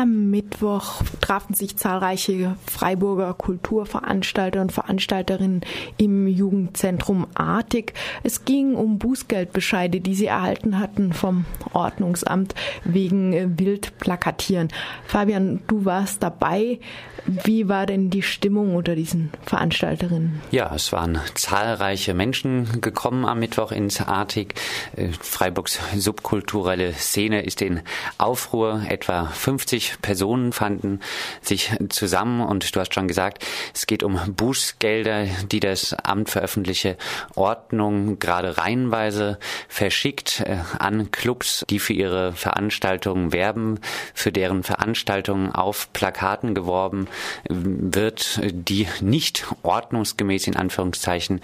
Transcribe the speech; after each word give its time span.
Am 0.00 0.30
Mittwoch 0.30 1.02
trafen 1.20 1.52
sich 1.52 1.76
zahlreiche 1.76 2.56
Freiburger 2.64 3.34
Kulturveranstalter 3.34 4.62
und 4.62 4.72
Veranstalterinnen 4.72 5.60
im 5.98 6.26
Jugendzentrum 6.26 7.26
Artig. 7.34 7.92
Es 8.22 8.46
ging 8.46 8.76
um 8.76 8.98
Bußgeldbescheide, 8.98 10.00
die 10.00 10.14
sie 10.14 10.24
erhalten 10.24 10.78
hatten 10.78 11.12
vom 11.12 11.44
Ordnungsamt 11.74 12.54
wegen 12.82 13.34
äh, 13.34 13.46
Wildplakatieren. 13.58 14.68
Fabian, 15.04 15.60
du 15.66 15.84
warst 15.84 16.22
dabei. 16.22 16.80
Wie 17.26 17.68
war 17.68 17.84
denn 17.84 18.08
die 18.08 18.22
Stimmung 18.22 18.74
unter 18.74 18.94
diesen 18.94 19.30
Veranstalterinnen? 19.44 20.40
Ja, 20.50 20.74
es 20.74 20.92
waren 20.92 21.18
zahlreiche 21.34 22.14
Menschen 22.14 22.80
gekommen 22.80 23.26
am 23.26 23.38
Mittwoch 23.38 23.70
ins 23.70 24.00
Artig. 24.00 24.54
Äh, 24.96 25.08
Freiburgs 25.20 25.78
subkulturelle 25.94 26.94
Szene 26.94 27.42
ist 27.42 27.60
in 27.60 27.82
Aufruhr. 28.16 28.80
Etwa 28.88 29.26
50 29.26 29.89
Personen 30.02 30.52
fanden 30.52 31.00
sich 31.42 31.72
zusammen 31.88 32.40
und 32.40 32.74
du 32.74 32.80
hast 32.80 32.94
schon 32.94 33.08
gesagt, 33.08 33.44
es 33.74 33.86
geht 33.86 34.02
um 34.02 34.18
Bußgelder, 34.36 35.26
die 35.50 35.60
das 35.60 35.92
Amt 35.94 36.30
für 36.30 36.40
öffentliche 36.40 36.96
Ordnung 37.34 38.18
gerade 38.18 38.58
reihenweise 38.58 39.38
verschickt 39.68 40.40
äh, 40.40 40.58
an 40.78 41.10
Clubs, 41.10 41.64
die 41.68 41.78
für 41.78 41.92
ihre 41.92 42.32
Veranstaltungen 42.32 43.32
werben, 43.32 43.80
für 44.14 44.32
deren 44.32 44.62
Veranstaltungen 44.62 45.52
auf 45.52 45.92
Plakaten 45.92 46.54
geworben 46.54 47.08
wird, 47.48 48.40
die 48.42 48.86
nicht 49.00 49.46
ordnungsgemäß 49.62 50.46
in 50.46 50.56
Anführungszeichen 50.56 51.40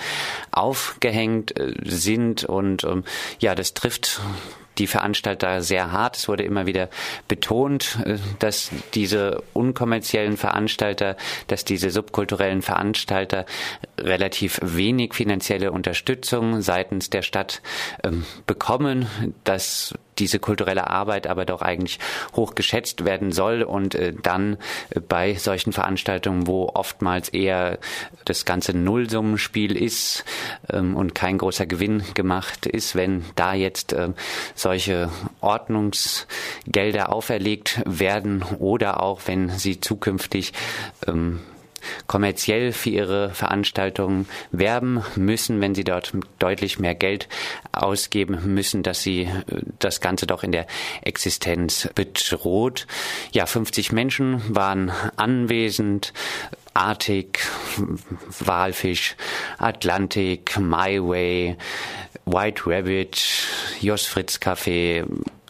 aufgehängt 0.50 1.58
äh, 1.58 1.74
sind 1.84 2.44
und 2.44 2.84
ähm, 2.84 3.04
ja, 3.38 3.54
das 3.54 3.74
trifft 3.74 4.20
die 4.78 4.86
Veranstalter 4.86 5.62
sehr 5.62 5.92
hart. 5.92 6.16
Es 6.16 6.28
wurde 6.28 6.44
immer 6.44 6.66
wieder 6.66 6.88
betont, 7.28 7.98
äh, 8.04 8.16
dass 8.38 8.70
diese 8.94 9.42
unkommerziellen 9.52 10.36
Veranstalter, 10.36 11.16
dass 11.46 11.64
diese 11.64 11.90
subkulturellen 11.90 12.62
Veranstalter 12.62 13.46
relativ 13.98 14.58
wenig 14.62 15.14
finanzielle 15.14 15.72
Unterstützung 15.72 16.62
seitens 16.62 17.10
der 17.10 17.22
Stadt 17.22 17.62
ähm, 18.04 18.24
bekommen, 18.46 19.06
dass 19.44 19.94
diese 20.18 20.38
kulturelle 20.38 20.88
Arbeit 20.88 21.26
aber 21.26 21.44
doch 21.44 21.62
eigentlich 21.62 21.98
hoch 22.34 22.54
geschätzt 22.54 23.04
werden 23.04 23.32
soll 23.32 23.62
und 23.62 23.94
äh, 23.94 24.12
dann 24.22 24.56
bei 25.08 25.34
solchen 25.34 25.72
Veranstaltungen, 25.72 26.46
wo 26.46 26.70
oftmals 26.74 27.28
eher 27.28 27.78
das 28.24 28.44
ganze 28.44 28.76
Nullsummenspiel 28.76 29.76
ist 29.76 30.24
ähm, 30.72 30.96
und 30.96 31.14
kein 31.14 31.38
großer 31.38 31.66
Gewinn 31.66 32.02
gemacht 32.14 32.66
ist, 32.66 32.94
wenn 32.94 33.24
da 33.34 33.54
jetzt 33.54 33.92
äh, 33.92 34.10
solche 34.54 35.10
Ordnungsgelder 35.40 37.12
auferlegt 37.12 37.82
werden 37.86 38.42
oder 38.58 39.02
auch 39.02 39.20
wenn 39.26 39.50
sie 39.50 39.80
zukünftig 39.80 40.52
ähm, 41.06 41.40
kommerziell 42.06 42.72
für 42.72 42.90
ihre 42.90 43.30
Veranstaltungen 43.30 44.28
werben 44.50 45.02
müssen, 45.14 45.60
wenn 45.60 45.74
sie 45.74 45.84
dort 45.84 46.12
deutlich 46.38 46.78
mehr 46.78 46.94
Geld 46.94 47.28
ausgeben 47.72 48.54
müssen, 48.54 48.82
dass 48.82 49.02
sie 49.02 49.22
äh, 49.22 49.62
das 49.78 50.00
Ganze 50.00 50.26
doch 50.26 50.42
in 50.42 50.52
der 50.52 50.66
Existenz 51.02 51.88
bedroht. 51.94 52.86
Ja, 53.32 53.46
50 53.46 53.92
Menschen 53.92 54.42
waren 54.54 54.92
anwesend. 55.16 56.12
Arctic, 56.74 57.40
Walfisch, 58.40 59.16
Atlantik, 59.56 60.58
My 60.58 61.00
Way, 61.00 61.56
White 62.26 62.64
Rabbit, 62.66 63.16
Jos 63.80 64.04
Fritz 64.04 64.36
Café, 64.36 65.06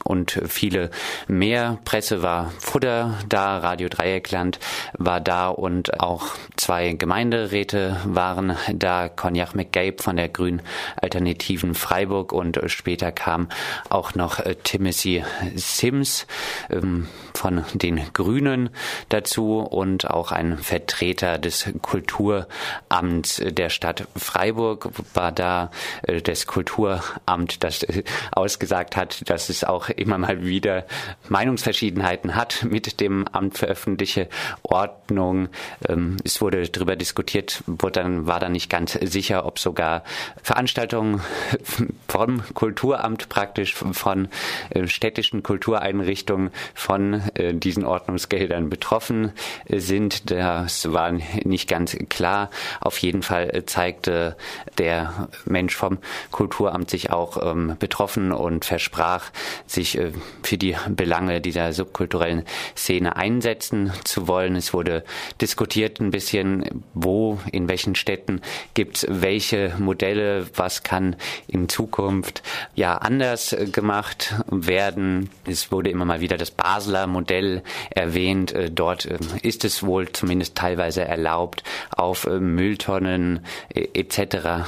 und 0.07 0.41
viele 0.47 0.91
mehr. 1.29 1.79
Presse 1.85 2.23
war 2.23 2.53
Futter 2.59 3.19
da, 3.29 3.59
Radio 3.59 3.89
Dreieckland 3.89 4.59
war 4.97 5.21
da 5.21 5.49
und 5.49 6.01
auch 6.01 6.27
zwei 6.57 6.93
Gemeinderäte 6.93 7.97
waren 8.05 8.57
da, 8.73 9.09
Cognac 9.09 9.55
McGabe 9.55 10.03
von 10.03 10.17
der 10.17 10.29
Grünen 10.29 10.63
Alternativen 10.97 11.75
Freiburg 11.75 12.33
und 12.33 12.61
später 12.67 13.13
kam 13.13 13.49
auch 13.91 14.15
noch 14.15 14.41
äh, 14.41 14.55
Timothy 14.63 15.25
Sims 15.55 16.27
ähm, 16.71 17.09
von 17.35 17.65
den 17.75 18.01
Grünen 18.13 18.71
dazu 19.09 19.59
und 19.61 20.09
auch 20.09 20.33
ein 20.33 20.59
Vertreter 20.59 21.39
des 21.39 21.69
Kulturamts 21.83 23.43
der 23.45 23.69
Stadt 23.69 24.07
Freiburg 24.17 24.91
war 25.15 25.33
da, 25.33 25.71
äh, 26.03 26.23
das 26.23 26.47
Kulturamt, 26.47 27.63
das 27.63 27.83
äh, 27.83 28.05
ausgesagt 28.33 28.97
hat, 28.97 29.29
dass 29.29 29.49
es 29.49 29.65
auch 29.65 29.89
immer 29.97 30.19
mal 30.19 30.45
wieder 30.45 30.87
Meinungsverschiedenheiten 31.29 32.35
hat 32.35 32.65
mit 32.69 33.01
dem 33.01 33.27
Amt 33.29 33.59
für 33.59 33.67
öffentliche 33.67 34.29
Ordnung. 34.63 35.49
Ähm, 35.89 36.17
es 36.25 36.41
wurde 36.41 36.69
darüber 36.69 36.97
diskutiert, 36.97 37.63
wurde 37.67 38.01
dann, 38.01 38.27
war 38.27 38.41
dann 38.41 38.53
nicht 38.53 38.71
ganz 38.71 38.93
sicher, 38.93 39.47
ob 39.47 39.59
sogar 39.59 40.05
Veranstaltungen 40.43 41.21
vom 42.09 42.43
Kulturamt 42.55 43.29
praktisch 43.29 43.75
von 43.75 44.29
äh, 44.71 44.87
städtischen 44.87 45.43
Kultureinrichtungen 45.43 46.51
von 46.75 47.23
äh, 47.35 47.55
diesen 47.55 47.85
Ordnungsgeldern 47.85 48.69
betroffen 48.69 49.33
sind. 49.69 50.31
Das 50.31 50.93
war 50.93 51.13
nicht 51.13 51.69
ganz 51.69 51.97
klar. 52.09 52.51
Auf 52.81 52.99
jeden 52.99 53.23
Fall 53.23 53.65
zeigte 53.67 54.37
der 54.79 55.29
Mensch 55.45 55.75
vom 55.75 55.99
Kulturamt 56.31 56.91
sich 56.91 57.11
auch 57.11 57.39
ähm, 57.43 57.77
betroffen 57.79 58.33
und 58.33 58.65
versprach, 58.65 59.31
sich 59.77 59.97
äh, 59.97 60.11
für 60.43 60.59
die 60.59 60.75
Belange 60.89 61.41
dieser 61.41 61.73
subkulturellen 61.73 62.43
Szene 62.77 63.15
einsetzen 63.15 63.93
zu 64.05 64.27
wollen. 64.27 64.57
Es 64.57 64.75
wurde 64.75 65.05
diskutiert 65.41 66.01
ein 66.01 66.11
bisschen, 66.11 66.85
wo, 66.95 67.39
in 67.53 67.69
welchen 67.69 67.95
Städten 67.95 68.41
gibt 68.75 68.97
es 68.97 69.07
welche 69.09 69.75
Modelle, 69.79 70.47
was 70.57 70.83
kann 70.83 71.15
in 71.47 71.69
Zukunft 71.69 72.43
ja 72.75 72.97
anders 72.97 73.53
äh, 73.53 73.67
gemacht 73.67 74.35
werden. 74.51 75.31
Es 75.47 75.71
wurde 75.71 75.91
immer 75.91 76.05
mal 76.05 76.21
wieder 76.21 76.37
das 76.37 76.51
Basler 76.51 77.07
Modell 77.07 77.63
erwähnt. 77.91 78.53
Äh, 78.53 78.71
dort 78.71 79.05
ist 79.05 79.65
es 79.65 79.85
wohl 79.85 80.11
zumindest 80.11 80.57
teilweise 80.57 81.05
erlaubt, 81.05 81.63
auf 81.91 82.27
Mülltonnen 82.27 83.41
etc 83.75 84.67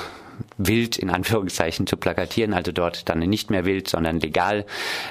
wild 0.57 0.99
in 0.99 1.11
Anführungszeichen 1.11 1.87
zu 1.87 1.97
plakatieren, 1.97 2.55
also 2.55 2.73
dort 2.73 3.09
dann 3.09 3.21
nicht 3.21 3.51
mehr 3.51 3.65
wild, 3.65 3.89
sondern 3.89 4.21
legal 4.21 4.67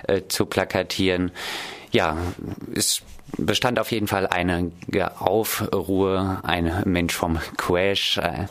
äh, 0.07 0.21
zu 0.27 0.45
plakatieren. 0.45 1.31
Ja, 1.91 2.17
es 2.75 3.01
bestand 3.35 3.79
auf 3.79 3.91
jeden 3.91 4.07
Fall 4.07 4.27
eine 4.27 4.71
Aufruhr. 5.19 6.39
Ein 6.43 6.83
Mensch 6.85 7.13
vom 7.13 7.39
Crash 7.57 8.17
äh, 8.17 8.45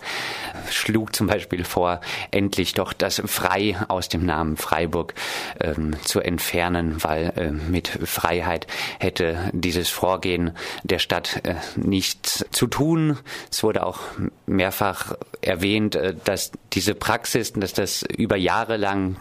schlug 0.71 1.15
zum 1.15 1.27
Beispiel 1.27 1.65
vor, 1.65 2.01
endlich 2.31 2.75
doch 2.75 2.93
das 2.93 3.23
Frei 3.27 3.77
aus 3.89 4.09
dem 4.09 4.27
Namen 4.27 4.57
Freiburg 4.57 5.15
ähm, 5.61 5.97
zu 6.05 6.21
entfernen, 6.21 7.03
weil 7.03 7.33
äh, 7.37 7.51
mit 7.51 7.89
Freiheit 7.89 8.67
hätte 8.99 9.51
dieses 9.53 9.89
Vorgehen 9.89 10.53
der 10.83 10.99
Stadt 10.99 11.41
äh, 11.45 11.55
nichts 11.77 12.46
zu 12.57 12.67
tun. 12.67 13.19
Es 13.51 13.63
wurde 13.63 13.85
auch 13.85 14.01
mehrfach 14.47 15.15
erwähnt, 15.43 15.95
äh, 15.95 16.15
dass 16.25 16.53
diese 16.73 16.95
Praxis, 16.95 17.53
dass 17.53 17.75
das 17.75 18.03
über 18.03 18.37
Jahre 18.37 18.79
lang 18.79 19.17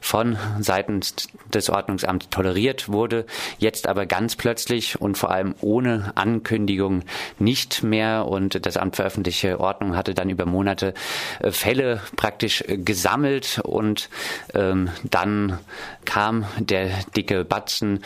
von 0.00 0.36
seitens 0.60 1.14
des 1.52 1.70
Ordnungsamts 1.70 2.28
toleriert 2.30 2.88
wurde, 2.88 3.24
jetzt 3.58 3.86
aber 3.86 4.06
ganz 4.06 4.34
plötzlich 4.36 5.00
und 5.00 5.16
vor 5.16 5.30
allem 5.30 5.54
ohne 5.60 6.12
Ankündigung 6.16 7.02
nicht 7.38 7.84
mehr. 7.84 8.26
Und 8.26 8.66
das 8.66 8.76
Amt 8.76 8.96
für 8.96 9.04
öffentliche 9.04 9.60
Ordnung 9.60 9.96
hatte 9.96 10.12
dann 10.12 10.28
über 10.28 10.44
Monate 10.44 10.92
äh, 11.38 11.52
Fälle 11.52 12.00
praktisch 12.16 12.64
gesammelt 12.66 13.60
und 13.62 14.10
ähm, 14.54 14.90
dann 15.04 15.60
kam 16.04 16.46
der 16.58 16.88
dicke 17.16 17.44
Batzen. 17.44 18.02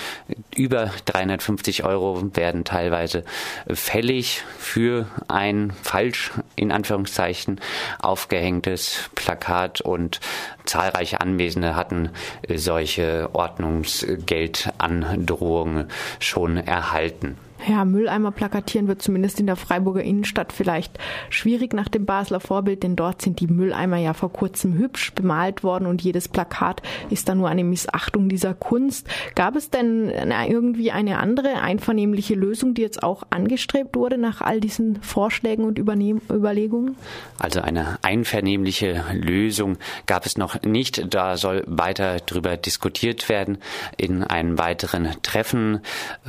Über 0.55 0.91
350 1.07 1.85
Euro 1.85 2.37
werden 2.37 2.65
teilweise 2.65 3.25
fällig 3.73 4.43
für 4.67 5.07
ein 5.29 5.73
falsch 5.83 6.33
in 6.57 6.73
Anführungszeichen 6.73 7.61
aufgehängtes 8.01 9.09
Plakat 9.15 9.81
und 9.81 10.19
zahlreiche 10.65 11.21
Anwesende 11.21 11.77
hatten 11.77 12.11
solche 12.53 13.31
Ordnungsgeldandrohungen 13.33 15.89
schon 16.19 16.57
erhalten. 16.57 17.39
Ja, 17.69 17.85
Mülleimer 17.85 18.31
plakatieren 18.31 18.87
wird 18.87 19.03
zumindest 19.03 19.41
in 19.41 19.47
der 19.47 19.57
Freiburger 19.57 20.03
Innenstadt 20.03 20.53
vielleicht 20.53 20.99
schwierig 21.31 21.75
nach 21.75 21.89
dem 21.89 22.07
Basler 22.07 22.39
Vorbild, 22.39 22.85
denn 22.85 22.95
dort 22.95 23.23
sind 23.23 23.41
die 23.41 23.49
Mülleimer 23.49 23.97
ja 23.97 24.15
vor 24.15 24.33
kurzem 24.33 24.75
hübsch 24.75 25.13
bemalt 25.15 25.65
worden 25.65 25.87
und 25.87 26.01
jedes 26.01 26.29
Plakat 26.29 26.81
ist 27.11 27.29
dann 27.29 27.39
nur 27.39 27.49
eine 27.49 27.65
Missachtung 27.65 28.29
dieser 28.29 28.55
Kunst. 28.55 29.09
Gab 29.35 29.57
es 29.57 29.71
denn 29.71 30.11
irgendwie 30.11 30.93
eine 30.93 31.19
andere 31.19 31.61
einvernehmliche 31.61 32.37
Lösung, 32.37 32.75
die 32.75 32.83
jetzt 32.83 33.03
auch 33.03 33.25
angestrebt 33.31 33.97
wurde 33.97 34.17
nach 34.17 34.43
all 34.43 34.61
diesen 34.61 35.03
Vorschlägen 35.03 35.65
und 35.65 35.79
Übernehm 35.79 36.21
Überlegungen? 36.31 36.95
Also 37.39 37.63
eine 37.63 37.99
einvernehmliche 38.03 39.03
Lösung 39.13 39.77
gab 40.07 40.25
es 40.25 40.39
noch 40.39 40.63
nicht. 40.63 41.13
Da 41.13 41.37
soll 41.37 41.65
weiter 41.67 42.19
darüber 42.25 42.57
diskutiert 42.57 43.29
werden 43.29 43.59
in 43.97 44.23
einem 44.23 44.57
weiteren 44.57 45.09
Treffen 45.23 45.81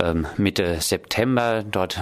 ähm, 0.01 0.25
Mitte 0.37 0.77
September. 0.79 1.26
September. 1.27 1.63
Dort 1.69 1.99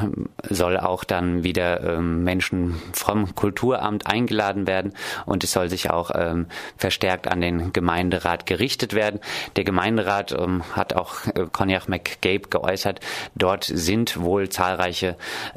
soll 0.50 0.78
auch 0.78 1.04
dann 1.04 1.44
wieder 1.44 1.82
ähm, 1.82 2.24
Menschen 2.24 2.82
vom 2.94 3.34
Kulturamt 3.34 4.06
eingeladen 4.06 4.68
werden 4.68 4.94
und 5.26 5.44
es 5.44 5.52
soll 5.52 5.70
sich 5.70 5.90
auch 5.90 6.12
ähm, 6.14 6.46
verstärkt 6.78 7.28
an 7.28 7.42
den 7.42 7.74
Gemeinderat 7.74 8.46
gerichtet 8.46 8.94
werden. 8.94 9.20
Der 9.56 9.64
Gemeinderat 9.64 10.32
ähm, 10.32 10.64
hat 10.74 10.94
auch 10.94 11.26
äh, 11.28 11.48
Cognac 11.52 11.90
McGabe 11.90 12.50
geäußert. 12.50 13.00
Dort 13.36 13.64
sind 13.64 14.22
wohl 14.22 14.50
zahlreiche 14.50 15.16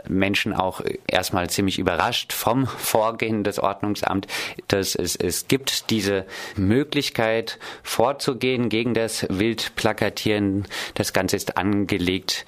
Menschen 0.08 0.54
auch 0.54 0.80
erstmal 1.06 1.50
ziemlich 1.50 1.78
überrascht 1.78 2.32
vom 2.32 2.66
Vorgehen 2.66 3.44
des 3.44 3.58
Ordnungsamts, 3.58 4.28
dass 4.68 4.94
es, 4.94 5.14
es 5.14 5.46
gibt 5.48 5.90
diese 5.90 6.24
Möglichkeit 6.56 7.58
vorzugehen 7.82 8.70
gegen 8.70 8.94
das 8.94 9.26
Wildplakatieren. 9.28 10.66
Das 10.94 11.12
Ganze 11.12 11.36
ist 11.36 11.58
angelegt 11.58 12.46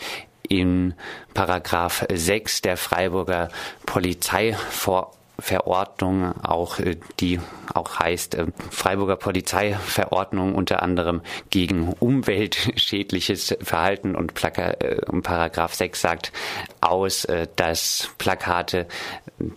in 0.50 0.92
Paragraph 1.32 2.04
6 2.12 2.60
der 2.62 2.76
Freiburger 2.76 3.50
Polizeiverordnung, 3.86 6.34
auch 6.42 6.80
äh, 6.80 6.96
die 7.20 7.38
auch 7.72 8.00
heißt 8.00 8.34
äh, 8.34 8.46
Freiburger 8.70 9.14
Polizeiverordnung 9.14 10.56
unter 10.56 10.82
anderem 10.82 11.20
gegen 11.50 11.92
umweltschädliches 11.92 13.56
Verhalten 13.62 14.16
und 14.16 14.34
Plaka 14.34 14.72
äh, 14.72 14.96
Paragraph 15.22 15.74
6 15.74 16.00
sagt 16.00 16.32
aus, 16.80 17.28
dass 17.56 18.10
Plakate, 18.18 18.86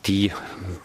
die 0.05 0.31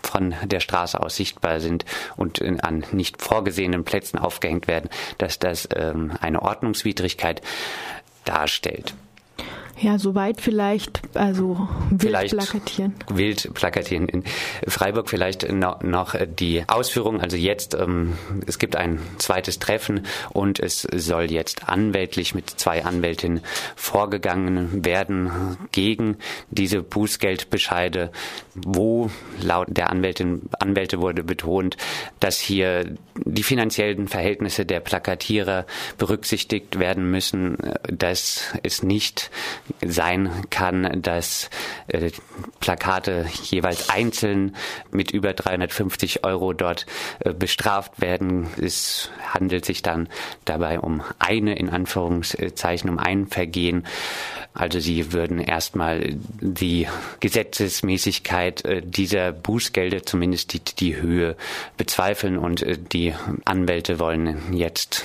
von 0.03 0.35
der 0.45 0.61
Straße 0.61 0.99
aus 0.99 1.17
sichtbar 1.17 1.61
sind 1.61 1.85
und 2.17 2.41
an 2.65 2.87
nicht 2.93 3.21
vorgesehenen 3.21 3.85
Plätzen 3.85 4.19
aufgehängt 4.19 4.69
werden, 4.69 4.89
dass 5.19 5.39
das 5.39 5.69
ähm, 5.77 6.13
eine 6.21 6.41
Ordnungswidrigkeit 6.41 7.43
darstellt. 8.25 8.95
Ja, 9.81 9.99
soweit 9.99 10.41
vielleicht, 10.41 11.01
also 11.15 11.69
wild 11.91 12.03
vielleicht 12.03 12.37
plakatieren. 12.37 12.95
Wild 13.09 13.55
plakatieren. 13.55 14.09
In 14.09 14.25
Freiburg 14.67 15.09
vielleicht 15.09 15.51
noch, 15.53 15.83
noch 15.83 16.17
die 16.27 16.65
Ausführung. 16.67 17.21
Also 17.21 17.37
jetzt, 17.37 17.75
ähm, 17.75 18.19
es 18.47 18.59
gibt 18.59 18.75
ein 18.75 18.99
zweites 19.19 19.61
Treffen 19.61 20.07
und 20.31 20.59
es 20.59 20.83
soll 20.83 21.31
jetzt 21.31 21.69
anwältlich 21.69 22.35
mit 22.35 22.51
zwei 22.51 22.85
Anwältinnen 22.85 23.41
vorgegangen 23.77 24.85
werden 24.85 25.31
gegen 25.71 26.17
diese 26.51 26.83
Bußgeldbescheide, 26.83 28.11
wo 28.55 29.11
laut 29.41 29.69
der 29.71 29.91
Anwältin, 29.91 30.43
Anwälte 30.59 31.01
wurde 31.01 31.23
betont, 31.23 31.77
dass 32.19 32.39
hier 32.41 32.97
die 33.25 33.43
finanziellen 33.45 34.09
Verhältnisse 34.09 34.67
der 34.67 34.81
Plakatierer 34.81 35.67
berücksichtigt 35.99 36.79
werden 36.81 37.11
müssen, 37.11 37.59
dass 37.89 38.55
es 38.63 38.83
nicht 38.83 39.31
sein 39.85 40.31
kann, 40.51 41.03
dass 41.03 41.51
äh, 41.89 42.11
Plakate 42.61 43.27
jeweils 43.45 43.89
einzeln 43.89 44.57
mit 44.91 45.11
über 45.11 45.33
350 45.33 46.25
Euro 46.25 46.53
dort 46.53 46.87
äh, 47.21 47.33
bestraft 47.33 48.01
werden. 48.01 48.49
Es 48.61 49.11
handelt 49.33 49.65
sich 49.65 49.83
dann 49.83 50.09
dabei 50.45 50.81
um 50.81 51.03
eine, 51.19 51.57
in 51.57 51.71
Anführungszeichen, 51.71 52.91
um 52.91 52.99
ein 52.99 53.27
Vergehen. 53.27 53.87
Also 54.55 54.81
sie 54.81 55.13
würden 55.13 55.39
erstmal 55.41 56.17
die 56.41 56.89
Gesetzesmäßigkeit 57.21 58.65
äh, 58.65 58.83
dieser 58.83 59.33
Bußgelder, 59.33 60.05
zumindest 60.05 60.53
die, 60.53 60.61
die 60.61 60.97
Höhe, 60.97 61.37
bezweifeln 61.77 62.39
und 62.39 62.65
die 62.93 63.15
Anwälte 63.45 63.99
wollen 63.99 64.53
jetzt 64.53 65.05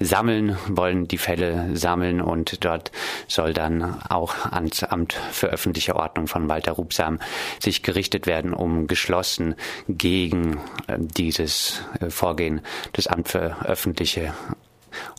sammeln, 0.00 0.56
wollen 0.68 1.08
die 1.08 1.18
Fälle 1.18 1.76
sammeln 1.76 2.20
und 2.20 2.64
dort 2.64 2.92
soll 3.28 3.52
dann 3.52 4.00
auch 4.08 4.34
ans 4.50 4.82
Amt 4.82 5.14
für 5.32 5.48
öffentliche 5.48 5.96
Ordnung 5.96 6.26
von 6.26 6.48
Walter 6.48 6.72
Rubsam 6.72 7.18
sich 7.60 7.82
gerichtet 7.82 8.26
werden, 8.26 8.52
um 8.52 8.86
geschlossen 8.86 9.54
gegen 9.88 10.58
äh, 10.86 10.98
dieses 10.98 11.82
äh, 12.00 12.10
Vorgehen 12.10 12.60
des 12.96 13.06
Amt 13.06 13.28
für 13.28 13.56
öffentliche 13.64 14.34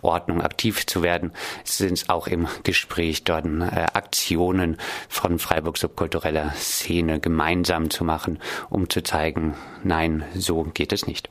Ordnung 0.01 0.41
aktiv 0.41 0.85
zu 0.85 1.03
werden, 1.03 1.31
sind 1.63 2.09
auch 2.09 2.27
im 2.27 2.47
Gespräch 2.63 3.23
dort 3.23 3.45
äh, 3.45 3.85
Aktionen 3.93 4.77
von 5.09 5.39
Freiburg 5.39 5.77
subkultureller 5.77 6.53
Szene 6.55 7.19
gemeinsam 7.19 7.89
zu 7.89 8.03
machen, 8.03 8.39
um 8.69 8.89
zu 8.89 9.03
zeigen, 9.03 9.55
nein, 9.83 10.25
so 10.35 10.63
geht 10.63 10.93
es 10.93 11.07
nicht. 11.07 11.29